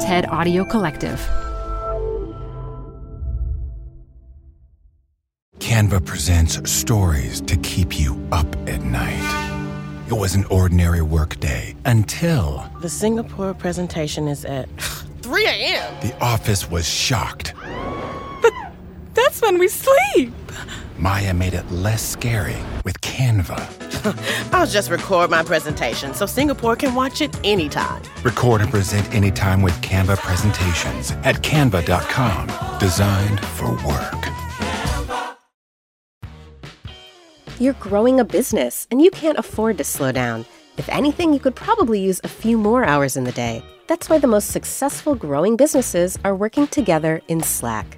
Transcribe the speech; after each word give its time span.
TED 0.00 0.26
Audio 0.30 0.64
Collective. 0.64 1.18
Canva 5.58 6.04
presents 6.06 6.70
stories 6.70 7.40
to 7.42 7.56
keep 7.58 7.98
you 7.98 8.16
up 8.30 8.46
at 8.68 8.80
night. 8.82 10.04
It 10.06 10.12
was 10.14 10.36
an 10.36 10.44
ordinary 10.46 11.02
workday 11.02 11.74
until 11.84 12.70
The 12.80 12.88
Singapore 12.88 13.54
presentation 13.54 14.28
is 14.28 14.44
at 14.44 14.68
3 15.22 15.46
a.m. 15.46 15.94
the 16.00 16.16
office 16.22 16.70
was 16.70 16.88
shocked. 16.88 17.54
But 18.40 18.52
That's 19.14 19.42
when 19.42 19.58
we 19.58 19.66
sleep. 19.66 20.32
Maya 20.96 21.34
made 21.34 21.54
it 21.54 21.68
less 21.72 22.02
scary 22.08 22.56
with 22.88 23.02
Canva. 23.02 23.58
I'll 24.54 24.66
just 24.66 24.90
record 24.90 25.28
my 25.28 25.42
presentation 25.42 26.14
so 26.14 26.24
Singapore 26.24 26.74
can 26.74 26.94
watch 26.94 27.20
it 27.20 27.38
anytime. 27.44 28.02
Record 28.22 28.62
and 28.62 28.70
present 28.70 29.14
anytime 29.14 29.60
with 29.60 29.78
Canva 29.82 30.16
presentations 30.16 31.10
at 31.22 31.36
canva.com. 31.42 32.48
Designed 32.80 33.40
for 33.40 33.72
work. 33.86 34.22
You're 37.60 37.74
growing 37.74 38.20
a 38.20 38.24
business 38.24 38.86
and 38.90 39.02
you 39.02 39.10
can't 39.10 39.38
afford 39.38 39.76
to 39.76 39.84
slow 39.84 40.10
down. 40.10 40.46
If 40.78 40.88
anything, 40.88 41.34
you 41.34 41.40
could 41.40 41.56
probably 41.56 42.00
use 42.00 42.22
a 42.24 42.28
few 42.28 42.56
more 42.56 42.84
hours 42.84 43.18
in 43.18 43.24
the 43.24 43.32
day. 43.32 43.62
That's 43.86 44.08
why 44.08 44.16
the 44.16 44.28
most 44.28 44.50
successful 44.50 45.14
growing 45.14 45.58
businesses 45.58 46.18
are 46.24 46.34
working 46.34 46.66
together 46.68 47.20
in 47.28 47.42
Slack. 47.42 47.97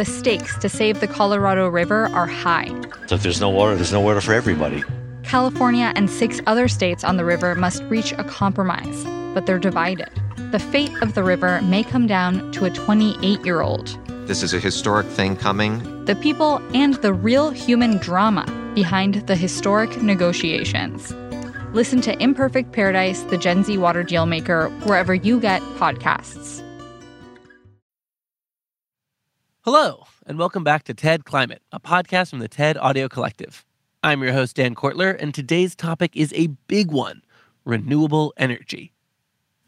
The 0.00 0.06
stakes 0.06 0.56
to 0.60 0.70
save 0.70 1.00
the 1.00 1.06
Colorado 1.06 1.68
River 1.68 2.06
are 2.14 2.26
high. 2.26 2.68
So 3.06 3.16
if 3.16 3.22
there's 3.22 3.38
no 3.38 3.50
water, 3.50 3.74
there's 3.74 3.92
no 3.92 4.00
water 4.00 4.22
for 4.22 4.32
everybody. 4.32 4.82
California 5.24 5.92
and 5.94 6.08
six 6.08 6.40
other 6.46 6.68
states 6.68 7.04
on 7.04 7.18
the 7.18 7.24
river 7.26 7.54
must 7.54 7.82
reach 7.82 8.12
a 8.12 8.24
compromise, 8.24 9.04
but 9.34 9.44
they're 9.44 9.58
divided. 9.58 10.08
The 10.52 10.58
fate 10.58 10.90
of 11.02 11.12
the 11.12 11.22
river 11.22 11.60
may 11.60 11.82
come 11.82 12.06
down 12.06 12.50
to 12.52 12.64
a 12.64 12.70
28 12.70 13.44
year 13.44 13.60
old. 13.60 13.88
This 14.26 14.42
is 14.42 14.54
a 14.54 14.58
historic 14.58 15.06
thing 15.06 15.36
coming. 15.36 16.06
The 16.06 16.16
people 16.16 16.62
and 16.72 16.94
the 16.94 17.12
real 17.12 17.50
human 17.50 17.98
drama 17.98 18.46
behind 18.74 19.26
the 19.26 19.36
historic 19.36 20.00
negotiations. 20.00 21.12
Listen 21.74 22.00
to 22.00 22.18
Imperfect 22.22 22.72
Paradise, 22.72 23.20
the 23.24 23.36
Gen 23.36 23.64
Z 23.64 23.76
water 23.76 24.02
deal 24.02 24.24
maker, 24.24 24.70
wherever 24.84 25.12
you 25.12 25.38
get 25.38 25.60
podcasts. 25.76 26.64
Hello, 29.72 30.04
and 30.26 30.36
welcome 30.36 30.64
back 30.64 30.82
to 30.82 30.94
TED 30.94 31.24
Climate, 31.24 31.62
a 31.70 31.78
podcast 31.78 32.30
from 32.30 32.40
the 32.40 32.48
TED 32.48 32.76
Audio 32.76 33.08
Collective. 33.08 33.64
I'm 34.02 34.20
your 34.20 34.32
host, 34.32 34.56
Dan 34.56 34.74
Kwartler, 34.74 35.16
and 35.16 35.32
today's 35.32 35.76
topic 35.76 36.16
is 36.16 36.32
a 36.34 36.48
big 36.66 36.90
one 36.90 37.22
renewable 37.64 38.34
energy. 38.36 38.92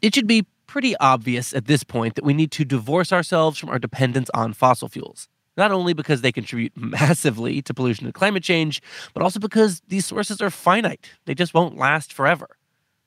It 0.01 0.13
should 0.13 0.27
be 0.27 0.45
pretty 0.67 0.93
obvious 0.97 1.53
at 1.53 1.67
this 1.67 1.85
point 1.85 2.15
that 2.15 2.25
we 2.25 2.33
need 2.33 2.51
to 2.51 2.65
divorce 2.65 3.13
ourselves 3.13 3.57
from 3.57 3.69
our 3.69 3.79
dependence 3.79 4.29
on 4.33 4.51
fossil 4.51 4.89
fuels, 4.89 5.29
not 5.55 5.71
only 5.71 5.93
because 5.93 6.19
they 6.19 6.33
contribute 6.33 6.73
massively 6.75 7.61
to 7.61 7.73
pollution 7.73 8.05
and 8.05 8.13
climate 8.13 8.43
change, 8.43 8.81
but 9.13 9.23
also 9.23 9.39
because 9.39 9.81
these 9.87 10.05
sources 10.05 10.41
are 10.41 10.49
finite. 10.49 11.09
They 11.23 11.33
just 11.33 11.53
won't 11.53 11.77
last 11.77 12.11
forever. 12.11 12.57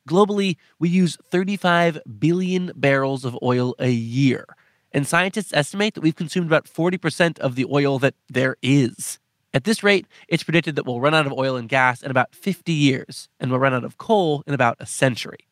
Globally, 0.09 0.57
we 0.79 0.89
use 0.89 1.19
35 1.31 1.99
billion 2.19 2.73
barrels 2.75 3.27
of 3.27 3.37
oil 3.43 3.75
a 3.79 3.91
year. 3.91 4.47
And 4.93 5.07
scientists 5.07 5.53
estimate 5.53 5.95
that 5.95 6.03
we've 6.03 6.17
consumed 6.17 6.47
about 6.47 6.67
40% 6.67 7.39
of 7.41 7.55
the 7.55 7.67
oil 7.67 7.99
that 7.99 8.15
there 8.29 8.57
is. 8.63 9.19
At 9.53 9.65
this 9.65 9.83
rate, 9.83 10.07
it's 10.29 10.43
predicted 10.43 10.77
that 10.77 10.85
we'll 10.85 11.01
run 11.01 11.15
out 11.15 11.27
of 11.27 11.33
oil 11.33 11.57
and 11.57 11.69
gas 11.69 12.03
in 12.03 12.11
about 12.11 12.35
50 12.35 12.73
years, 12.73 13.29
and 13.41 13.51
we'll 13.51 13.61
run 13.61 13.75
out 13.75 13.85
of 13.85 13.99
coal 13.99 14.43
in 14.47 14.55
about 14.55 14.77
a 14.81 14.87
century. 14.87 15.49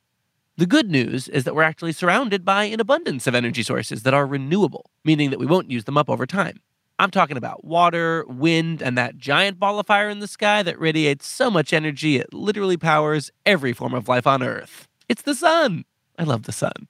The 0.56 0.66
good 0.66 0.90
news 0.90 1.26
is 1.26 1.44
that 1.44 1.54
we're 1.54 1.62
actually 1.62 1.92
surrounded 1.92 2.44
by 2.44 2.64
an 2.64 2.80
abundance 2.80 3.26
of 3.26 3.34
energy 3.34 3.62
sources 3.62 4.02
that 4.02 4.14
are 4.14 4.26
renewable, 4.26 4.90
meaning 5.04 5.30
that 5.30 5.38
we 5.40 5.46
won't 5.46 5.70
use 5.70 5.84
them 5.84 5.98
up 5.98 6.08
over 6.08 6.26
time. 6.26 6.60
I'm 6.98 7.10
talking 7.10 7.36
about 7.36 7.64
water, 7.64 8.24
wind, 8.28 8.80
and 8.80 8.96
that 8.96 9.16
giant 9.16 9.58
ball 9.58 9.80
of 9.80 9.86
fire 9.86 10.08
in 10.08 10.20
the 10.20 10.28
sky 10.28 10.62
that 10.62 10.78
radiates 10.78 11.26
so 11.26 11.50
much 11.50 11.72
energy 11.72 12.16
it 12.16 12.32
literally 12.32 12.76
powers 12.76 13.32
every 13.44 13.72
form 13.72 13.94
of 13.94 14.06
life 14.08 14.26
on 14.28 14.44
Earth. 14.44 14.86
It's 15.08 15.22
the 15.22 15.34
sun. 15.34 15.86
I 16.18 16.22
love 16.22 16.44
the 16.44 16.52
sun. 16.52 16.88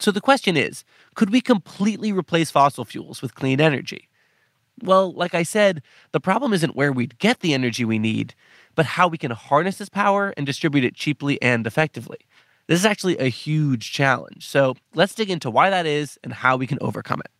So 0.00 0.10
the 0.10 0.20
question 0.20 0.56
is 0.56 0.84
could 1.14 1.30
we 1.30 1.40
completely 1.40 2.12
replace 2.12 2.50
fossil 2.50 2.84
fuels 2.84 3.22
with 3.22 3.34
clean 3.34 3.60
energy? 3.60 4.08
Well, 4.82 5.12
like 5.12 5.34
I 5.34 5.44
said, 5.44 5.82
the 6.12 6.20
problem 6.20 6.52
isn't 6.52 6.74
where 6.74 6.92
we'd 6.92 7.18
get 7.18 7.40
the 7.40 7.54
energy 7.54 7.84
we 7.84 7.98
need, 7.98 8.34
but 8.74 8.86
how 8.86 9.06
we 9.06 9.18
can 9.18 9.30
harness 9.30 9.78
this 9.78 9.88
power 9.88 10.34
and 10.36 10.44
distribute 10.44 10.84
it 10.84 10.96
cheaply 10.96 11.40
and 11.40 11.66
effectively. 11.66 12.18
This 12.66 12.80
is 12.80 12.86
actually 12.86 13.18
a 13.18 13.28
huge 13.28 13.92
challenge. 13.92 14.48
So 14.48 14.74
let's 14.94 15.14
dig 15.14 15.30
into 15.30 15.50
why 15.50 15.70
that 15.70 15.86
is 15.86 16.18
and 16.24 16.32
how 16.32 16.56
we 16.56 16.66
can 16.66 16.78
overcome 16.80 17.20
it. 17.20 17.30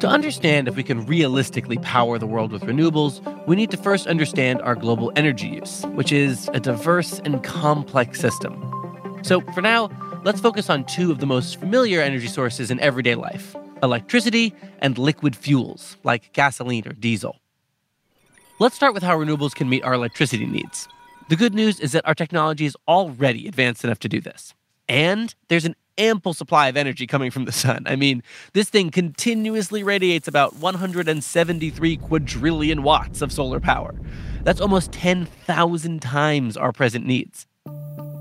To 0.00 0.08
understand 0.08 0.68
if 0.68 0.76
we 0.76 0.82
can 0.82 1.06
realistically 1.06 1.78
power 1.78 2.18
the 2.18 2.26
world 2.26 2.52
with 2.52 2.62
renewables, 2.62 3.22
we 3.46 3.56
need 3.56 3.70
to 3.70 3.78
first 3.78 4.06
understand 4.06 4.60
our 4.60 4.74
global 4.74 5.10
energy 5.16 5.48
use, 5.48 5.84
which 5.94 6.12
is 6.12 6.50
a 6.52 6.60
diverse 6.60 7.20
and 7.20 7.42
complex 7.42 8.20
system. 8.20 8.83
So, 9.24 9.40
for 9.40 9.62
now, 9.62 9.88
let's 10.22 10.38
focus 10.38 10.68
on 10.68 10.84
two 10.84 11.10
of 11.10 11.18
the 11.18 11.24
most 11.24 11.58
familiar 11.58 12.02
energy 12.02 12.26
sources 12.26 12.70
in 12.70 12.78
everyday 12.80 13.14
life 13.14 13.56
electricity 13.82 14.54
and 14.80 14.98
liquid 14.98 15.34
fuels, 15.34 15.96
like 16.04 16.32
gasoline 16.34 16.86
or 16.86 16.92
diesel. 16.92 17.40
Let's 18.58 18.76
start 18.76 18.92
with 18.92 19.02
how 19.02 19.16
renewables 19.16 19.54
can 19.54 19.68
meet 19.70 19.82
our 19.82 19.94
electricity 19.94 20.44
needs. 20.44 20.88
The 21.30 21.36
good 21.36 21.54
news 21.54 21.80
is 21.80 21.92
that 21.92 22.06
our 22.06 22.14
technology 22.14 22.66
is 22.66 22.76
already 22.86 23.48
advanced 23.48 23.82
enough 23.82 23.98
to 24.00 24.10
do 24.10 24.20
this. 24.20 24.52
And 24.90 25.34
there's 25.48 25.64
an 25.64 25.76
ample 25.96 26.34
supply 26.34 26.68
of 26.68 26.76
energy 26.76 27.06
coming 27.06 27.30
from 27.30 27.46
the 27.46 27.52
sun. 27.52 27.84
I 27.86 27.96
mean, 27.96 28.22
this 28.52 28.68
thing 28.68 28.90
continuously 28.90 29.82
radiates 29.82 30.28
about 30.28 30.56
173 30.56 31.96
quadrillion 31.96 32.82
watts 32.82 33.22
of 33.22 33.32
solar 33.32 33.60
power. 33.60 33.94
That's 34.42 34.60
almost 34.60 34.92
10,000 34.92 36.02
times 36.02 36.58
our 36.58 36.72
present 36.72 37.06
needs. 37.06 37.46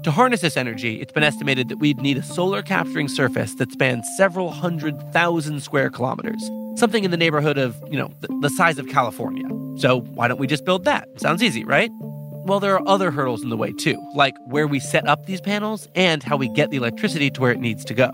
To 0.03 0.11
harness 0.11 0.41
this 0.41 0.57
energy, 0.57 0.99
it's 0.99 1.13
been 1.13 1.23
estimated 1.23 1.69
that 1.69 1.77
we'd 1.77 2.01
need 2.01 2.17
a 2.17 2.23
solar 2.23 2.61
capturing 2.61 3.07
surface 3.07 3.55
that 3.55 3.71
spans 3.71 4.05
several 4.17 4.51
hundred 4.51 4.99
thousand 5.13 5.61
square 5.63 5.89
kilometers, 5.89 6.43
something 6.75 7.05
in 7.05 7.11
the 7.11 7.15
neighborhood 7.15 7.57
of, 7.57 7.81
you 7.89 7.97
know, 7.97 8.11
the, 8.19 8.27
the 8.41 8.49
size 8.49 8.77
of 8.77 8.89
California. 8.89 9.47
So 9.77 10.01
why 10.01 10.27
don't 10.27 10.41
we 10.41 10.45
just 10.45 10.65
build 10.65 10.83
that? 10.83 11.07
Sounds 11.21 11.41
easy, 11.41 11.63
right? 11.63 11.89
Well, 11.93 12.59
there 12.59 12.75
are 12.77 12.85
other 12.85 13.11
hurdles 13.11 13.43
in 13.43 13.49
the 13.49 13.55
way 13.55 13.71
too, 13.71 13.97
like 14.13 14.35
where 14.47 14.67
we 14.67 14.81
set 14.81 15.07
up 15.07 15.25
these 15.25 15.39
panels 15.39 15.87
and 15.95 16.21
how 16.21 16.35
we 16.35 16.49
get 16.49 16.69
the 16.69 16.75
electricity 16.75 17.31
to 17.31 17.39
where 17.39 17.53
it 17.53 17.61
needs 17.61 17.85
to 17.85 17.93
go. 17.93 18.11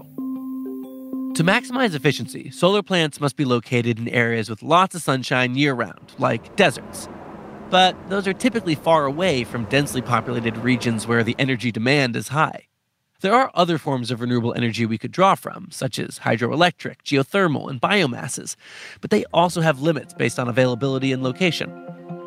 To 1.34 1.44
maximize 1.44 1.96
efficiency, 1.96 2.52
solar 2.52 2.84
plants 2.84 3.20
must 3.20 3.36
be 3.36 3.46
located 3.46 3.98
in 3.98 4.10
areas 4.10 4.48
with 4.48 4.62
lots 4.62 4.94
of 4.94 5.02
sunshine 5.02 5.56
year 5.56 5.74
round, 5.74 6.14
like 6.20 6.56
deserts. 6.56 7.08
But 7.70 7.96
those 8.10 8.28
are 8.28 8.34
typically 8.34 8.76
far 8.76 9.06
away 9.06 9.44
from 9.44 9.66
densely 9.66 10.02
populated 10.02 10.58
regions 10.58 11.06
where 11.06 11.24
the 11.24 11.36
energy 11.38 11.72
demand 11.72 12.16
is 12.16 12.30
high. 12.30 12.66
There 13.22 13.34
are 13.34 13.52
other 13.54 13.78
forms 13.78 14.12
of 14.12 14.22
renewable 14.22 14.54
energy 14.54 14.86
we 14.86 14.98
could 14.98 15.12
draw 15.12 15.36
from, 15.36 15.68
such 15.72 16.00
as 16.00 16.20
hydroelectric, 16.20 17.02
geothermal, 17.04 17.70
and 17.70 17.82
biomasses, 17.82 18.56
but 19.02 19.12
they 19.12 19.26
also 19.34 19.60
have 19.60 19.82
limits 19.82 20.14
based 20.14 20.40
on 20.40 20.48
availability 20.48 21.12
and 21.12 21.22
location. 21.22 21.70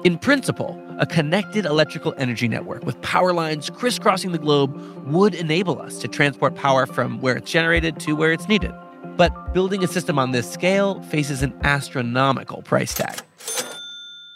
In 0.04 0.18
principle, 0.18 0.78
a 0.98 1.06
connected 1.06 1.64
electrical 1.64 2.12
energy 2.18 2.46
network 2.46 2.84
with 2.84 3.00
power 3.00 3.32
lines 3.32 3.70
crisscrossing 3.70 4.32
the 4.32 4.38
globe 4.38 4.76
would 5.06 5.34
enable 5.34 5.80
us 5.80 5.98
to 6.00 6.08
transport 6.08 6.56
power 6.56 6.84
from 6.84 7.20
where 7.20 7.36
it's 7.36 7.50
generated 7.50 7.98
to 8.00 8.14
where 8.14 8.32
it's 8.32 8.48
needed. 8.48 8.72
But 9.16 9.54
building 9.54 9.82
a 9.82 9.88
system 9.88 10.18
on 10.18 10.32
this 10.32 10.50
scale 10.50 11.00
faces 11.04 11.42
an 11.42 11.58
astronomical 11.62 12.62
price 12.62 12.94
tag. 12.94 13.22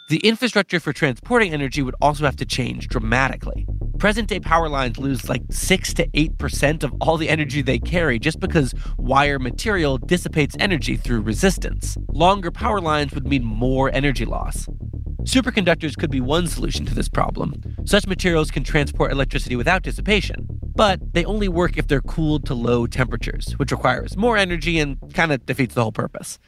The 0.09 0.19
infrastructure 0.19 0.79
for 0.79 0.93
transporting 0.93 1.53
energy 1.53 1.81
would 1.81 1.95
also 1.99 2.23
have 2.23 2.37
to 2.37 2.45
change 2.45 2.87
dramatically. 2.87 3.67
Present 3.99 4.29
day 4.29 4.39
power 4.39 4.69
lines 4.69 4.97
lose 4.97 5.27
like 5.27 5.41
6 5.51 5.93
to 5.95 6.07
8% 6.07 6.83
of 6.83 6.93
all 7.01 7.17
the 7.17 7.27
energy 7.27 7.61
they 7.61 7.77
carry 7.77 8.17
just 8.17 8.39
because 8.39 8.73
wire 8.95 9.37
material 9.37 9.97
dissipates 9.97 10.55
energy 10.61 10.95
through 10.95 11.19
resistance. 11.23 11.97
Longer 12.07 12.51
power 12.51 12.79
lines 12.79 13.13
would 13.13 13.27
mean 13.27 13.43
more 13.43 13.93
energy 13.93 14.23
loss. 14.23 14.69
Superconductors 15.23 15.97
could 15.97 16.09
be 16.09 16.21
one 16.21 16.47
solution 16.47 16.85
to 16.85 16.95
this 16.95 17.09
problem. 17.09 17.61
Such 17.83 18.07
materials 18.07 18.49
can 18.49 18.63
transport 18.63 19.11
electricity 19.11 19.57
without 19.57 19.83
dissipation, 19.83 20.47
but 20.73 21.01
they 21.11 21.25
only 21.25 21.49
work 21.49 21.77
if 21.77 21.89
they're 21.89 21.99
cooled 21.99 22.45
to 22.45 22.53
low 22.53 22.87
temperatures, 22.87 23.51
which 23.57 23.73
requires 23.73 24.15
more 24.15 24.37
energy 24.37 24.79
and 24.79 24.97
kind 25.13 25.33
of 25.33 25.45
defeats 25.45 25.75
the 25.75 25.81
whole 25.81 25.91
purpose. 25.91 26.39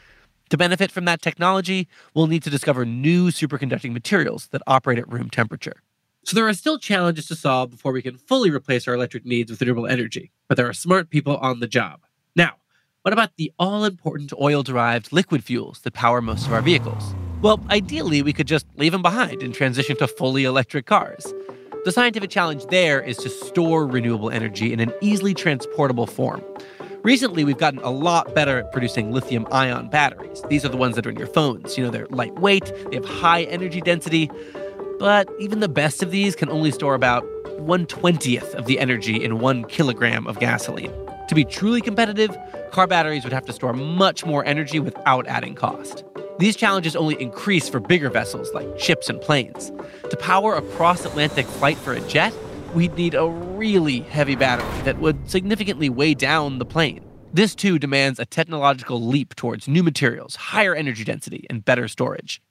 To 0.50 0.58
benefit 0.58 0.92
from 0.92 1.06
that 1.06 1.22
technology, 1.22 1.88
we'll 2.16 2.28
need 2.28 2.42
to 2.44 2.50
discover 2.50 2.84
new 2.84 3.30
superconducting 3.30 3.94
materials 3.94 4.48
that 4.48 4.64
operate 4.66 4.98
at 4.98 5.12
room 5.12 5.30
temperature. 5.30 5.84
So 6.26 6.36
there 6.36 6.48
are 6.48 6.54
still 6.54 6.80
challenges 6.80 7.28
to 7.28 7.36
solve 7.36 7.70
before 7.70 7.92
we 7.92 8.02
can 8.02 8.18
fully 8.18 8.50
replace 8.50 8.88
our 8.88 8.96
electric 8.96 9.26
needs 9.26 9.52
with 9.52 9.62
renewable 9.62 9.88
energy, 9.88 10.32
but 10.48 10.58
there 10.58 10.68
are 10.68 10.74
smart 10.74 11.10
people 11.10 11.38
on 11.38 11.60
the 11.60 11.68
job. 11.68 12.02
Now, 12.36 12.54
what 13.04 13.14
about 13.14 13.38
the 13.38 13.52
all 13.60 13.86
important 13.86 14.34
oil 14.42 14.64
derived 14.64 15.14
liquid 15.14 15.44
fuels 15.44 15.82
that 15.82 15.94
power 15.94 16.22
most 16.22 16.48
of 16.48 16.54
our 16.54 16.62
vehicles? 16.62 17.14
Well, 17.42 17.64
ideally, 17.70 18.22
we 18.22 18.34
could 18.34 18.48
just 18.48 18.66
leave 18.76 18.92
them 18.92 19.02
behind 19.02 19.44
and 19.44 19.54
transition 19.54 19.96
to 19.98 20.08
fully 20.08 20.44
electric 20.46 20.88
cars. 20.88 21.32
The 21.86 21.92
scientific 21.92 22.30
challenge 22.30 22.66
there 22.66 23.00
is 23.00 23.18
to 23.18 23.30
store 23.30 23.88
renewable 23.88 24.30
energy 24.30 24.74
in 24.74 24.80
an 24.80 24.92
easily 25.00 25.34
transportable 25.34 26.08
form. 26.08 26.44
Recently, 27.04 27.46
we've 27.46 27.58
gotten 27.58 27.80
a 27.80 27.92
lot 27.92 28.36
better 28.36 28.60
at 28.60 28.74
producing 28.74 29.14
lithium 29.14 29.48
ion 29.52 29.88
batteries. 29.90 30.42
These 30.50 30.66
are 30.66 30.70
the 30.70 30.78
ones 30.78 30.96
that 30.96 31.08
are 31.08 31.10
in 31.10 31.18
your 31.18 31.28
phones. 31.28 31.78
You 31.78 31.86
know, 31.86 31.92
they're 31.92 32.08
lightweight, 32.08 32.74
they 32.90 32.96
have 32.96 33.06
high 33.06 33.44
energy 33.44 33.80
density, 33.80 34.30
but 35.00 35.30
even 35.40 35.62
the 35.62 35.70
best 35.70 36.04
of 36.04 36.12
these 36.12 36.36
can 36.36 36.50
only 36.50 36.72
store 36.72 36.96
about 36.96 37.24
120th 37.60 38.54
of 38.54 38.66
the 38.66 38.80
energy 38.80 39.24
in 39.24 39.40
one 39.40 39.64
kilogram 39.66 40.28
of 40.28 40.40
gasoline. 40.40 40.92
To 41.30 41.36
be 41.36 41.46
truly 41.46 41.80
competitive, 41.80 42.38
car 42.72 42.86
batteries 42.86 43.24
would 43.24 43.34
have 43.34 43.46
to 43.46 43.54
store 43.54 43.72
much 43.72 44.26
more 44.26 44.44
energy 44.44 44.80
without 44.82 45.26
adding 45.28 45.56
cost. 45.56 46.04
These 46.38 46.58
challenges 46.58 46.98
only 46.98 47.22
increase 47.22 47.70
for 47.70 47.80
bigger 47.80 48.10
vessels 48.10 48.52
like 48.54 48.68
ships 48.78 49.10
and 49.10 49.22
planes. 49.22 49.72
To 50.10 50.18
power 50.18 50.56
a 50.56 50.62
cross 50.62 51.06
Atlantic 51.06 51.46
flight 51.46 51.78
for 51.78 51.94
a 51.94 52.02
jet, 52.02 52.34
we'd 52.74 52.94
need 52.96 53.16
a 53.16 53.28
really 53.28 54.02
heavy 54.02 54.36
battery 54.36 54.82
that 54.84 55.00
would 55.00 55.30
significantly 55.30 55.90
weigh 55.90 56.14
down 56.14 56.60
the 56.60 56.66
plane. 56.66 57.04
This 57.34 57.54
too 57.54 57.78
demands 57.78 58.20
a 58.20 58.26
technological 58.26 59.06
leap 59.06 59.36
towards 59.36 59.68
new 59.68 59.84
materials, 59.84 60.36
higher 60.36 60.76
energy 60.76 61.04
density, 61.04 61.46
and 61.50 61.64
better 61.64 61.88
storage. 61.88 62.42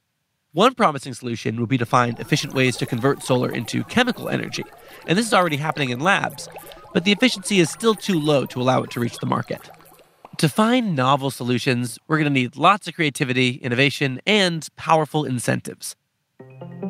One 0.52 0.74
promising 0.74 1.14
solution 1.14 1.60
would 1.60 1.68
be 1.68 1.78
to 1.78 1.86
find 1.86 2.18
efficient 2.18 2.54
ways 2.54 2.76
to 2.78 2.86
convert 2.86 3.22
solar 3.22 3.50
into 3.50 3.84
chemical 3.84 4.28
energy, 4.28 4.64
and 5.06 5.18
this 5.18 5.26
is 5.26 5.34
already 5.34 5.56
happening 5.56 5.90
in 5.90 6.00
labs, 6.00 6.48
but 6.94 7.04
the 7.04 7.12
efficiency 7.12 7.60
is 7.60 7.70
still 7.70 7.94
too 7.94 8.18
low 8.18 8.46
to 8.46 8.60
allow 8.60 8.82
it 8.82 8.90
to 8.92 9.00
reach 9.00 9.18
the 9.18 9.26
market. 9.26 9.68
To 10.38 10.48
find 10.48 10.94
novel 10.94 11.30
solutions, 11.32 11.98
we're 12.06 12.18
going 12.18 12.32
to 12.32 12.40
need 12.40 12.56
lots 12.56 12.86
of 12.86 12.94
creativity, 12.94 13.56
innovation, 13.56 14.20
and 14.24 14.66
powerful 14.76 15.24
incentives. 15.24 15.96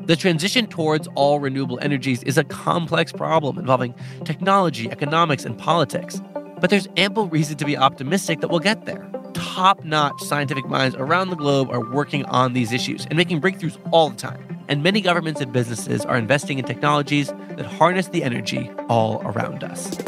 The 0.09 0.17
transition 0.17 0.67
towards 0.67 1.07
all 1.17 1.39
renewable 1.39 1.79
energies 1.83 2.23
is 2.23 2.39
a 2.39 2.45
complex 2.45 3.13
problem 3.13 3.59
involving 3.59 3.95
technology, 4.25 4.91
economics, 4.91 5.45
and 5.45 5.59
politics. 5.59 6.23
But 6.61 6.71
there's 6.71 6.89
ample 6.97 7.29
reason 7.29 7.59
to 7.59 7.65
be 7.67 7.77
optimistic 7.77 8.41
that 8.41 8.49
we'll 8.49 8.61
get 8.61 8.87
there. 8.87 9.07
Top 9.35 9.85
notch 9.85 10.23
scientific 10.23 10.67
minds 10.67 10.97
around 10.97 11.29
the 11.29 11.37
globe 11.37 11.69
are 11.71 11.93
working 11.93 12.25
on 12.25 12.55
these 12.55 12.73
issues 12.73 13.05
and 13.05 13.19
making 13.19 13.43
breakthroughs 13.43 13.79
all 13.91 14.09
the 14.09 14.17
time. 14.17 14.43
And 14.69 14.83
many 14.83 15.03
governments 15.03 15.43
and 15.43 15.53
businesses 15.53 16.07
are 16.07 16.17
investing 16.17 16.59
in 16.59 16.65
technologies 16.65 17.29
that 17.57 17.67
harness 17.67 18.09
the 18.09 18.23
energy 18.23 18.71
all 18.89 19.21
around 19.27 19.63
us. 19.63 19.99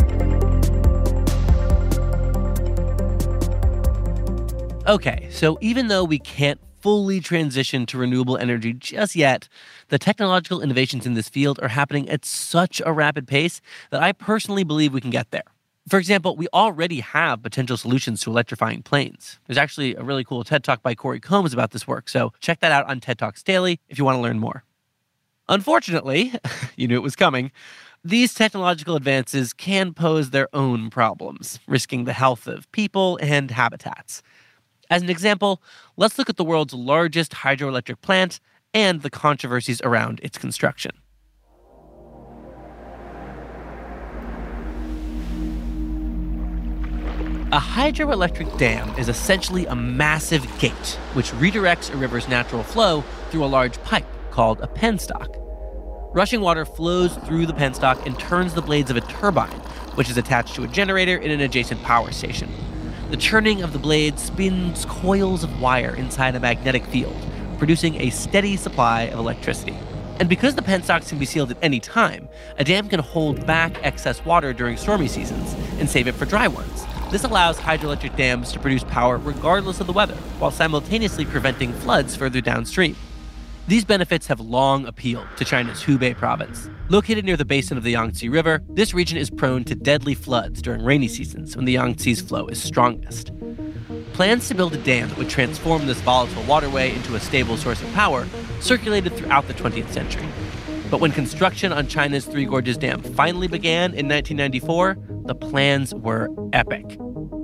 Okay, 4.86 5.28
so 5.30 5.58
even 5.60 5.88
though 5.88 6.04
we 6.04 6.18
can't 6.18 6.58
fully 6.80 7.20
transition 7.20 7.86
to 7.86 7.98
renewable 7.98 8.36
energy 8.36 8.72
just 8.72 9.14
yet, 9.14 9.48
the 9.88 9.98
technological 9.98 10.62
innovations 10.62 11.06
in 11.06 11.14
this 11.14 11.28
field 11.28 11.58
are 11.62 11.68
happening 11.68 12.08
at 12.08 12.24
such 12.24 12.80
a 12.84 12.92
rapid 12.92 13.26
pace 13.26 13.60
that 13.90 14.02
I 14.02 14.12
personally 14.12 14.64
believe 14.64 14.92
we 14.92 15.00
can 15.00 15.10
get 15.10 15.30
there. 15.30 15.44
For 15.88 15.98
example, 15.98 16.36
we 16.36 16.46
already 16.52 17.00
have 17.00 17.42
potential 17.42 17.76
solutions 17.76 18.20
to 18.22 18.30
electrifying 18.30 18.82
planes. 18.82 19.38
There's 19.46 19.58
actually 19.58 19.94
a 19.94 20.02
really 20.02 20.24
cool 20.24 20.44
TED 20.44 20.62
Talk 20.62 20.82
by 20.82 20.94
Corey 20.94 21.20
Combs 21.20 21.52
about 21.52 21.70
this 21.72 21.86
work, 21.86 22.08
so 22.08 22.32
check 22.40 22.60
that 22.60 22.72
out 22.72 22.86
on 22.86 23.00
TED 23.00 23.18
Talks 23.18 23.42
Daily 23.42 23.80
if 23.88 23.98
you 23.98 24.04
want 24.04 24.16
to 24.16 24.22
learn 24.22 24.38
more. 24.38 24.64
Unfortunately, 25.48 26.32
you 26.76 26.86
knew 26.86 26.96
it 26.96 27.02
was 27.02 27.16
coming, 27.16 27.50
these 28.04 28.32
technological 28.32 28.96
advances 28.96 29.52
can 29.52 29.92
pose 29.92 30.30
their 30.30 30.48
own 30.54 30.88
problems, 30.90 31.58
risking 31.66 32.04
the 32.04 32.14
health 32.14 32.46
of 32.46 32.70
people 32.72 33.18
and 33.20 33.50
habitats. 33.50 34.22
As 34.90 35.02
an 35.02 35.08
example, 35.08 35.62
let's 35.96 36.18
look 36.18 36.28
at 36.28 36.36
the 36.36 36.44
world's 36.44 36.74
largest 36.74 37.30
hydroelectric 37.30 38.00
plant 38.00 38.40
and 38.74 39.02
the 39.02 39.10
controversies 39.10 39.80
around 39.82 40.18
its 40.20 40.36
construction. 40.36 40.90
A 47.52 47.58
hydroelectric 47.58 48.58
dam 48.58 48.96
is 48.96 49.08
essentially 49.08 49.66
a 49.66 49.74
massive 49.74 50.46
gate 50.60 50.98
which 51.14 51.32
redirects 51.32 51.92
a 51.92 51.96
river's 51.96 52.28
natural 52.28 52.62
flow 52.62 53.02
through 53.30 53.44
a 53.44 53.46
large 53.46 53.80
pipe 53.82 54.06
called 54.30 54.60
a 54.60 54.68
penstock. 54.68 55.36
Rushing 56.12 56.40
water 56.40 56.64
flows 56.64 57.16
through 57.18 57.46
the 57.46 57.52
penstock 57.52 58.04
and 58.06 58.18
turns 58.18 58.54
the 58.54 58.62
blades 58.62 58.90
of 58.90 58.96
a 58.96 59.00
turbine, 59.02 59.60
which 59.94 60.10
is 60.10 60.16
attached 60.16 60.54
to 60.56 60.64
a 60.64 60.68
generator 60.68 61.16
in 61.16 61.30
an 61.30 61.40
adjacent 61.40 61.82
power 61.82 62.10
station. 62.12 62.48
The 63.10 63.16
churning 63.16 63.62
of 63.62 63.72
the 63.72 63.78
blades 63.80 64.22
spins 64.22 64.84
coils 64.84 65.42
of 65.42 65.60
wire 65.60 65.96
inside 65.96 66.36
a 66.36 66.40
magnetic 66.40 66.84
field, 66.86 67.16
producing 67.58 67.96
a 67.96 68.10
steady 68.10 68.56
supply 68.56 69.02
of 69.02 69.18
electricity. 69.18 69.76
And 70.20 70.28
because 70.28 70.54
the 70.54 70.62
penstocks 70.62 71.08
can 71.08 71.18
be 71.18 71.26
sealed 71.26 71.50
at 71.50 71.56
any 71.60 71.80
time, 71.80 72.28
a 72.56 72.62
dam 72.62 72.88
can 72.88 73.00
hold 73.00 73.44
back 73.48 73.84
excess 73.84 74.24
water 74.24 74.52
during 74.52 74.76
stormy 74.76 75.08
seasons 75.08 75.54
and 75.80 75.90
save 75.90 76.06
it 76.06 76.14
for 76.14 76.24
dry 76.24 76.46
ones. 76.46 76.84
This 77.10 77.24
allows 77.24 77.58
hydroelectric 77.58 78.14
dams 78.14 78.52
to 78.52 78.60
produce 78.60 78.84
power 78.84 79.16
regardless 79.16 79.80
of 79.80 79.88
the 79.88 79.92
weather, 79.92 80.14
while 80.38 80.52
simultaneously 80.52 81.24
preventing 81.24 81.72
floods 81.72 82.14
further 82.14 82.40
downstream. 82.40 82.94
These 83.70 83.84
benefits 83.84 84.26
have 84.26 84.40
long 84.40 84.84
appealed 84.84 85.28
to 85.36 85.44
China's 85.44 85.80
Hubei 85.80 86.16
province. 86.16 86.68
Located 86.88 87.24
near 87.24 87.36
the 87.36 87.44
basin 87.44 87.78
of 87.78 87.84
the 87.84 87.92
Yangtze 87.92 88.28
River, 88.28 88.64
this 88.70 88.92
region 88.92 89.16
is 89.16 89.30
prone 89.30 89.62
to 89.62 89.76
deadly 89.76 90.16
floods 90.16 90.60
during 90.60 90.82
rainy 90.82 91.06
seasons 91.06 91.54
when 91.54 91.66
the 91.66 91.76
Yangtze's 91.76 92.20
flow 92.20 92.48
is 92.48 92.60
strongest. 92.60 93.30
Plans 94.12 94.48
to 94.48 94.56
build 94.56 94.74
a 94.74 94.78
dam 94.78 95.08
that 95.10 95.18
would 95.18 95.28
transform 95.28 95.86
this 95.86 96.00
volatile 96.00 96.42
waterway 96.48 96.92
into 96.92 97.14
a 97.14 97.20
stable 97.20 97.56
source 97.56 97.80
of 97.80 97.92
power 97.92 98.26
circulated 98.58 99.12
throughout 99.12 99.46
the 99.46 99.54
20th 99.54 99.92
century. 99.92 100.26
But 100.90 100.98
when 100.98 101.12
construction 101.12 101.72
on 101.72 101.86
China's 101.86 102.26
Three 102.26 102.46
Gorges 102.46 102.76
Dam 102.76 103.00
finally 103.00 103.46
began 103.46 103.94
in 103.94 104.08
1994, 104.08 104.98
the 105.26 105.36
plans 105.36 105.94
were 105.94 106.28
epic. 106.52 106.98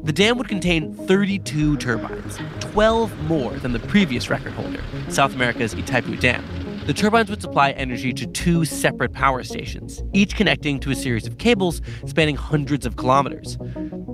The 0.07 0.13
dam 0.13 0.39
would 0.39 0.47
contain 0.47 0.95
32 0.95 1.79
turbines, 1.79 2.39
12 2.61 3.25
more 3.25 3.51
than 3.55 3.73
the 3.73 3.81
previous 3.81 4.31
record 4.31 4.53
holder, 4.53 4.81
South 5.09 5.35
America's 5.35 5.75
Itaipu 5.75 6.21
Dam. 6.21 6.45
The 6.87 6.95
turbines 6.95 7.29
would 7.29 7.43
supply 7.43 7.73
energy 7.73 8.13
to 8.13 8.27
two 8.29 8.65
separate 8.65 9.13
power 9.13 9.43
stations, 9.43 10.05
each 10.13 10.37
connecting 10.37 10.79
to 10.79 10.93
a 10.93 10.95
series 10.95 11.27
of 11.27 11.39
cables 11.39 11.81
spanning 12.07 12.37
hundreds 12.37 12.87
of 12.87 12.95
kilometers. 12.95 13.59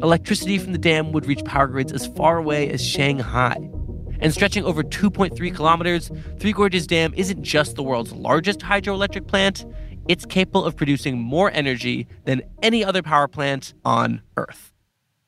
Electricity 0.02 0.56
from 0.56 0.72
the 0.72 0.78
dam 0.78 1.12
would 1.12 1.26
reach 1.26 1.44
power 1.44 1.66
grids 1.66 1.92
as 1.92 2.06
far 2.06 2.38
away 2.38 2.70
as 2.70 2.82
Shanghai. 2.82 3.58
And 4.18 4.32
stretching 4.32 4.64
over 4.64 4.82
2.3 4.82 5.54
kilometers, 5.54 6.11
Three 6.40 6.52
Gorges 6.52 6.87
Dam 6.87 7.12
isn't 7.18 7.42
just 7.42 7.76
the 7.76 7.82
world's 7.82 8.14
largest 8.14 8.61
hydroelectric 8.61 9.28
plant, 9.28 9.66
it's 10.08 10.25
capable 10.25 10.64
of 10.64 10.75
producing 10.75 11.18
more 11.18 11.50
energy 11.50 12.06
than 12.25 12.40
any 12.62 12.82
other 12.82 13.02
power 13.02 13.28
plant 13.28 13.75
on 13.84 14.22
Earth. 14.38 14.72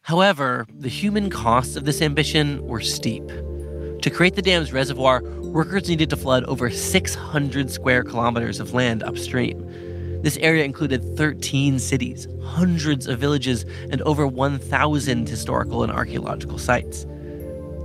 However, 0.04 0.66
the 0.80 0.90
human 0.90 1.30
costs 1.30 1.76
of 1.76 1.86
this 1.86 2.02
ambition 2.02 2.62
were 2.66 2.82
steep. 2.82 3.26
To 3.26 4.10
create 4.12 4.34
the 4.34 4.42
dam's 4.42 4.70
reservoir, 4.70 5.22
workers 5.22 5.88
needed 5.88 6.10
to 6.10 6.16
flood 6.18 6.44
over 6.44 6.68
600 6.68 7.70
square 7.70 8.04
kilometers 8.04 8.60
of 8.60 8.74
land 8.74 9.02
upstream. 9.02 10.20
This 10.20 10.36
area 10.36 10.62
included 10.62 11.16
13 11.16 11.78
cities, 11.78 12.28
hundreds 12.42 13.06
of 13.06 13.18
villages, 13.18 13.64
and 13.90 14.02
over 14.02 14.26
1,000 14.26 15.26
historical 15.26 15.82
and 15.82 15.90
archaeological 15.90 16.58
sites. 16.58 17.06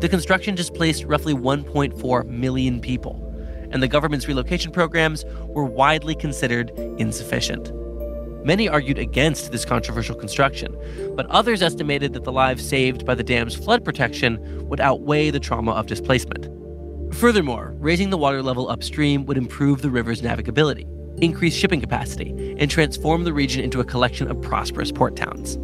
The 0.02 0.10
construction 0.10 0.56
displaced 0.56 1.06
roughly 1.06 1.34
1.4 1.34 2.28
million 2.28 2.82
people, 2.82 3.16
and 3.72 3.82
the 3.82 3.88
government's 3.88 4.28
relocation 4.28 4.74
programs 4.74 5.24
were 5.46 5.64
widely 5.64 6.16
considered 6.16 6.72
insufficient. 6.98 7.72
Many 8.44 8.70
argued 8.70 8.98
against 8.98 9.52
this 9.52 9.66
controversial 9.66 10.16
construction, 10.16 10.78
but 11.16 11.26
others 11.28 11.62
estimated 11.62 12.14
that 12.14 12.24
the 12.24 12.32
lives 12.32 12.68
saved 12.68 13.06
by 13.06 13.14
the 13.16 13.24
dam's 13.24 13.56
flood 13.56 13.84
protection 13.84 14.68
would 14.68 14.80
outweigh 14.80 15.30
the 15.30 15.40
trauma 15.40 15.72
of 15.72 15.88
displacement. 15.88 16.48
Furthermore, 17.16 17.76
raising 17.80 18.12
the 18.12 18.18
water 18.18 18.42
level 18.42 18.70
upstream 18.70 19.26
would 19.26 19.38
improve 19.38 19.82
the 19.82 19.90
river's 19.90 20.22
navigability, 20.22 20.88
increase 21.22 21.54
shipping 21.54 21.82
capacity, 21.82 22.56
and 22.58 22.72
transform 22.72 23.26
the 23.26 23.34
region 23.34 23.62
into 23.62 23.82
a 23.82 23.86
collection 23.86 24.32
of 24.32 24.42
prosperous 24.42 24.92
port 24.92 25.16
towns. 25.16 25.58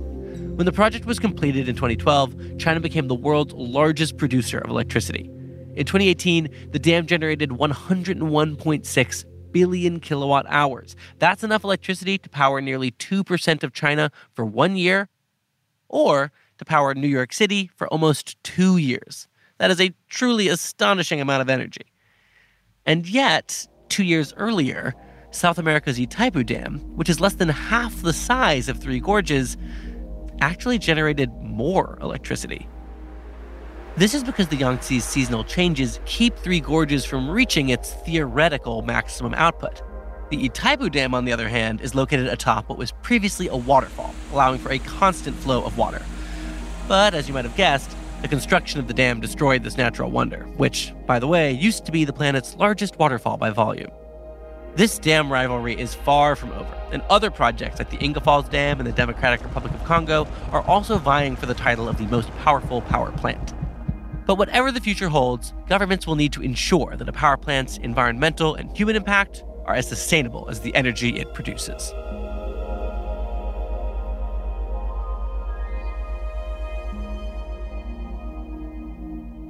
When 0.55 0.65
the 0.65 0.73
project 0.73 1.05
was 1.05 1.19
completed 1.19 1.69
in 1.69 1.75
2012, 1.75 2.57
China 2.57 2.79
became 2.79 3.07
the 3.07 3.15
world's 3.15 3.53
largest 3.53 4.17
producer 4.17 4.57
of 4.57 4.69
electricity. 4.69 5.29
In 5.75 5.85
2018, 5.85 6.49
the 6.71 6.79
dam 6.79 7.05
generated 7.05 7.51
101.6 7.51 9.25
billion 9.55 10.01
kilowatt 10.01 10.45
hours. 10.49 10.97
That's 11.17 11.41
enough 11.41 11.63
electricity 11.63 12.17
to 12.17 12.27
power 12.27 12.59
nearly 12.59 12.91
2% 12.91 13.63
of 13.63 13.71
China 13.71 14.11
for 14.33 14.43
one 14.43 14.75
year, 14.75 15.07
or 15.87 16.33
to 16.57 16.65
power 16.65 16.93
New 16.93 17.07
York 17.07 17.31
City 17.31 17.71
for 17.73 17.87
almost 17.87 18.35
two 18.43 18.75
years. 18.75 19.29
That 19.59 19.71
is 19.71 19.79
a 19.79 19.93
truly 20.09 20.49
astonishing 20.49 21.21
amount 21.21 21.41
of 21.41 21.49
energy. 21.49 21.85
And 22.85 23.07
yet, 23.07 23.65
two 23.87 24.03
years 24.03 24.33
earlier, 24.35 24.93
South 25.31 25.57
America's 25.57 25.97
Itaipu 25.97 26.45
Dam, 26.45 26.79
which 26.97 27.07
is 27.07 27.21
less 27.21 27.35
than 27.35 27.47
half 27.47 28.01
the 28.01 28.11
size 28.11 28.67
of 28.67 28.77
Three 28.77 28.99
Gorges, 28.99 29.55
actually 30.41 30.79
generated 30.79 31.31
more 31.41 31.97
electricity. 32.01 32.67
This 33.97 34.13
is 34.13 34.25
because 34.25 34.49
the 34.49 34.57
Yangtze's 34.57 35.05
seasonal 35.05 35.45
changes 35.45 36.01
keep 36.05 36.35
Three 36.35 36.59
Gorges 36.59 37.05
from 37.05 37.29
reaching 37.29 37.69
its 37.69 37.93
theoretical 37.93 38.81
maximum 38.81 39.33
output. 39.35 39.81
The 40.31 40.49
Itaipu 40.49 40.91
Dam, 40.91 41.13
on 41.13 41.23
the 41.23 41.31
other 41.31 41.47
hand, 41.47 41.79
is 41.79 41.95
located 41.95 42.27
atop 42.27 42.67
what 42.67 42.77
was 42.77 42.91
previously 42.91 43.47
a 43.47 43.55
waterfall, 43.55 44.13
allowing 44.33 44.59
for 44.59 44.73
a 44.73 44.79
constant 44.79 45.37
flow 45.37 45.63
of 45.63 45.77
water. 45.77 46.01
But 46.89 47.13
as 47.13 47.29
you 47.29 47.33
might 47.33 47.45
have 47.45 47.55
guessed, 47.55 47.95
the 48.21 48.27
construction 48.27 48.81
of 48.81 48.89
the 48.89 48.93
dam 48.93 49.21
destroyed 49.21 49.63
this 49.63 49.77
natural 49.77 50.11
wonder, 50.11 50.43
which, 50.57 50.93
by 51.05 51.17
the 51.17 51.27
way, 51.27 51.53
used 51.53 51.85
to 51.85 51.93
be 51.93 52.03
the 52.03 52.11
planet's 52.11 52.53
largest 52.57 52.99
waterfall 52.99 53.37
by 53.37 53.49
volume. 53.49 53.91
This 54.75 54.99
dam 54.99 55.31
rivalry 55.31 55.79
is 55.79 55.95
far 55.95 56.35
from 56.35 56.51
over, 56.51 56.81
and 56.91 57.01
other 57.03 57.31
projects 57.31 57.79
like 57.79 57.91
the 57.91 58.03
Inga 58.03 58.19
Falls 58.19 58.49
Dam 58.49 58.81
in 58.81 58.85
the 58.85 58.91
Democratic 58.91 59.41
Republic 59.41 59.73
of 59.73 59.81
Congo 59.85 60.27
are 60.51 60.63
also 60.63 60.97
vying 60.97 61.37
for 61.37 61.45
the 61.45 61.53
title 61.53 61.87
of 61.87 61.97
the 61.97 62.07
most 62.07 62.29
powerful 62.39 62.81
power 62.81 63.13
plant. 63.13 63.54
But 64.25 64.37
whatever 64.37 64.71
the 64.71 64.79
future 64.79 65.09
holds, 65.09 65.53
governments 65.67 66.07
will 66.07 66.15
need 66.15 66.33
to 66.33 66.41
ensure 66.41 66.95
that 66.95 67.07
a 67.07 67.13
power 67.13 67.37
plant's 67.37 67.77
environmental 67.77 68.55
and 68.55 68.75
human 68.75 68.95
impact 68.95 69.43
are 69.65 69.75
as 69.75 69.87
sustainable 69.87 70.47
as 70.49 70.61
the 70.61 70.73
energy 70.75 71.17
it 71.17 71.33
produces. 71.33 71.93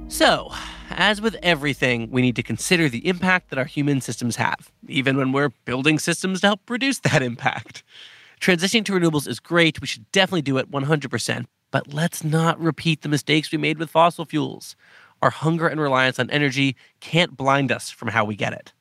So, 0.08 0.50
as 0.90 1.20
with 1.20 1.36
everything, 1.42 2.10
we 2.10 2.22
need 2.22 2.36
to 2.36 2.42
consider 2.42 2.88
the 2.88 3.06
impact 3.06 3.50
that 3.50 3.58
our 3.58 3.64
human 3.64 4.00
systems 4.00 4.36
have, 4.36 4.70
even 4.88 5.16
when 5.16 5.32
we're 5.32 5.50
building 5.64 5.98
systems 5.98 6.40
to 6.40 6.46
help 6.48 6.70
reduce 6.70 7.00
that 7.00 7.22
impact. 7.22 7.82
Transitioning 8.40 8.84
to 8.84 8.92
renewables 8.92 9.26
is 9.26 9.40
great. 9.40 9.80
We 9.80 9.86
should 9.86 10.10
definitely 10.12 10.42
do 10.42 10.58
it 10.58 10.70
100%, 10.70 11.46
but 11.76 11.92
let's 11.92 12.24
not 12.24 12.58
repeat 12.58 13.02
the 13.02 13.08
mistakes 13.10 13.52
we 13.52 13.58
made 13.58 13.78
with 13.78 13.90
fossil 13.90 14.24
fuels. 14.24 14.76
Our 15.20 15.28
hunger 15.28 15.68
and 15.68 15.78
reliance 15.78 16.18
on 16.18 16.30
energy 16.30 16.74
can't 17.00 17.36
blind 17.36 17.70
us 17.70 17.90
from 17.90 18.08
how 18.08 18.24
we 18.24 18.34
get 18.34 18.54
it. 18.54 18.72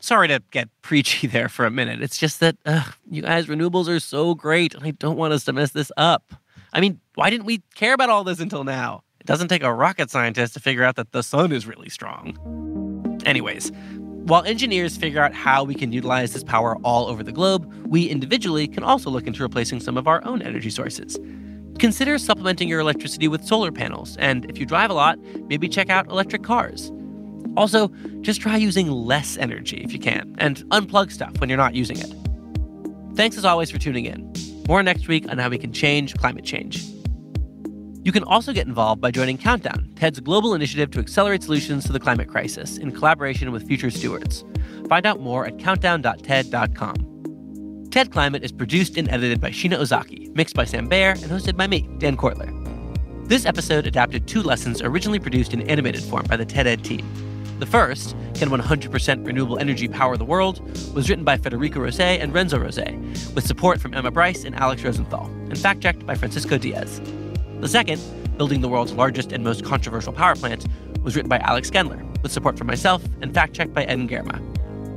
Sorry 0.00 0.28
to 0.28 0.42
get 0.50 0.68
preachy 0.82 1.28
there 1.28 1.48
for 1.48 1.64
a 1.64 1.70
minute. 1.70 2.02
It's 2.02 2.18
just 2.18 2.40
that, 2.40 2.58
ugh, 2.66 2.92
you 3.10 3.22
guys, 3.22 3.46
renewables 3.46 3.88
are 3.88 4.00
so 4.00 4.34
great, 4.34 4.74
and 4.74 4.84
I 4.84 4.90
don't 4.90 5.16
want 5.16 5.32
us 5.32 5.44
to 5.44 5.54
mess 5.54 5.70
this 5.70 5.90
up. 5.96 6.34
I 6.74 6.80
mean, 6.80 7.00
why 7.14 7.30
didn't 7.30 7.46
we 7.46 7.62
care 7.74 7.94
about 7.94 8.10
all 8.10 8.22
this 8.22 8.38
until 8.38 8.64
now? 8.64 9.02
It 9.18 9.26
doesn't 9.26 9.48
take 9.48 9.62
a 9.62 9.72
rocket 9.72 10.10
scientist 10.10 10.52
to 10.52 10.60
figure 10.60 10.84
out 10.84 10.96
that 10.96 11.12
the 11.12 11.22
sun 11.22 11.52
is 11.52 11.66
really 11.66 11.88
strong. 11.88 12.36
Anyways, 13.24 13.72
while 14.26 14.42
engineers 14.42 14.98
figure 14.98 15.22
out 15.22 15.32
how 15.32 15.64
we 15.64 15.74
can 15.74 15.90
utilize 15.90 16.34
this 16.34 16.44
power 16.44 16.76
all 16.84 17.06
over 17.06 17.22
the 17.22 17.32
globe, 17.32 17.72
we 17.86 18.10
individually 18.10 18.68
can 18.68 18.84
also 18.84 19.08
look 19.08 19.26
into 19.26 19.42
replacing 19.42 19.80
some 19.80 19.96
of 19.96 20.06
our 20.06 20.22
own 20.26 20.42
energy 20.42 20.68
sources. 20.68 21.18
Consider 21.78 22.18
supplementing 22.18 22.68
your 22.68 22.80
electricity 22.80 23.28
with 23.28 23.44
solar 23.44 23.70
panels, 23.70 24.16
and 24.16 24.46
if 24.46 24.58
you 24.58 24.64
drive 24.64 24.90
a 24.90 24.94
lot, 24.94 25.18
maybe 25.48 25.68
check 25.68 25.90
out 25.90 26.08
electric 26.08 26.42
cars. 26.42 26.90
Also, 27.56 27.88
just 28.22 28.40
try 28.40 28.56
using 28.56 28.90
less 28.90 29.36
energy 29.36 29.76
if 29.78 29.92
you 29.92 29.98
can, 29.98 30.34
and 30.38 30.64
unplug 30.70 31.12
stuff 31.12 31.38
when 31.38 31.50
you're 31.50 31.58
not 31.58 31.74
using 31.74 31.98
it. 31.98 32.12
Thanks 33.14 33.36
as 33.36 33.44
always 33.44 33.70
for 33.70 33.78
tuning 33.78 34.06
in. 34.06 34.32
More 34.68 34.82
next 34.82 35.06
week 35.06 35.30
on 35.30 35.38
how 35.38 35.48
we 35.48 35.58
can 35.58 35.72
change 35.72 36.14
climate 36.14 36.44
change. 36.44 36.84
You 38.04 38.12
can 38.12 38.24
also 38.24 38.52
get 38.52 38.66
involved 38.66 39.00
by 39.00 39.10
joining 39.10 39.36
Countdown, 39.36 39.90
TED's 39.96 40.20
global 40.20 40.54
initiative 40.54 40.90
to 40.92 41.00
accelerate 41.00 41.42
solutions 41.42 41.84
to 41.86 41.92
the 41.92 42.00
climate 42.00 42.28
crisis 42.28 42.78
in 42.78 42.92
collaboration 42.92 43.52
with 43.52 43.66
Future 43.66 43.90
Stewards. 43.90 44.44
Find 44.88 45.06
out 45.06 45.20
more 45.20 45.44
at 45.44 45.58
countdown.ted.com. 45.58 47.88
TED 47.90 48.12
Climate 48.12 48.44
is 48.44 48.52
produced 48.52 48.96
and 48.96 49.08
edited 49.08 49.40
by 49.40 49.50
Sheena 49.50 49.78
Ozaki, 49.78 50.25
mixed 50.36 50.54
by 50.54 50.64
Sam 50.64 50.86
Bair, 50.86 51.12
and 51.12 51.24
hosted 51.24 51.56
by 51.56 51.66
me, 51.66 51.88
Dan 51.98 52.16
Kwartler. 52.16 52.52
This 53.26 53.46
episode 53.46 53.86
adapted 53.86 54.28
two 54.28 54.42
lessons 54.42 54.82
originally 54.82 55.18
produced 55.18 55.54
in 55.54 55.62
animated 55.62 56.02
form 56.02 56.26
by 56.28 56.36
the 56.36 56.44
TED 56.44 56.66
Ed 56.66 56.84
team. 56.84 57.04
The 57.58 57.66
first, 57.66 58.14
Can 58.34 58.50
100% 58.50 59.26
Renewable 59.26 59.58
Energy 59.58 59.88
Power 59.88 60.18
the 60.18 60.26
World, 60.26 60.60
was 60.94 61.08
written 61.08 61.24
by 61.24 61.38
Federico 61.38 61.80
Rosei 61.80 62.22
and 62.22 62.34
Renzo 62.34 62.58
Rosei, 62.58 62.94
with 63.34 63.46
support 63.46 63.80
from 63.80 63.94
Emma 63.94 64.10
Bryce 64.10 64.44
and 64.44 64.54
Alex 64.54 64.84
Rosenthal, 64.84 65.24
and 65.24 65.58
fact 65.58 65.80
checked 65.80 66.04
by 66.04 66.14
Francisco 66.14 66.58
Diez. 66.58 67.00
The 67.60 67.68
second, 67.68 68.00
Building 68.36 68.60
the 68.60 68.68
World's 68.68 68.92
Largest 68.92 69.32
and 69.32 69.42
Most 69.42 69.64
Controversial 69.64 70.12
Power 70.12 70.36
Plant, 70.36 70.66
was 71.02 71.16
written 71.16 71.30
by 71.30 71.38
Alex 71.38 71.70
Gendler, 71.70 72.04
with 72.22 72.30
support 72.30 72.58
from 72.58 72.66
myself 72.66 73.02
and 73.22 73.32
fact 73.32 73.54
checked 73.54 73.72
by 73.72 73.84
Eden 73.84 74.06
Girma. 74.06 74.42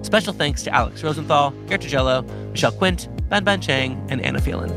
Special 0.05 0.34
thanks 0.34 0.63
to 0.63 0.74
Alex 0.74 1.01
Rosenthal, 1.01 1.53
Gerta 1.67 1.88
Xhelo, 1.88 2.51
Michelle 2.51 2.74
Quint, 2.74 3.08
Banban 3.29 3.62
Cheng, 3.62 3.95
and 4.09 4.21
Anna 4.21 4.41
Phelan. 4.41 4.69